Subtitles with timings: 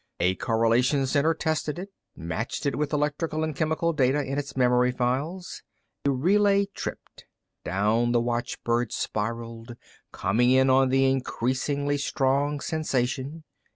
[0.19, 4.91] A correlation center tested it, matching it with electrical and chemical data in its memory
[4.91, 5.61] files.
[6.05, 7.25] A relay tripped.
[7.63, 9.75] Down the watchbird spiraled,
[10.11, 13.43] coming in on the increasingly strong sensation.